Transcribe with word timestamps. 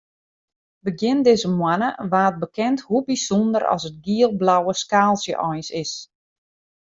Begjin 0.85 1.19
dizze 1.25 1.49
moanne 1.57 1.89
waard 2.11 2.37
bekend 2.43 2.79
hoe 2.87 3.01
bysûnder 3.07 3.63
as 3.73 3.83
it 3.89 3.97
giel-blauwe 4.05 4.73
skaaltsje 4.83 5.35
eins 5.49 5.69
is. 5.83 5.93